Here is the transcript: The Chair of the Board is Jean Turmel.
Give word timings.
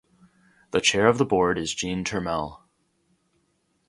The 0.71 0.81
Chair 0.81 1.05
of 1.05 1.19
the 1.19 1.27
Board 1.27 1.59
is 1.59 1.75
Jean 1.75 2.03
Turmel. 2.03 2.61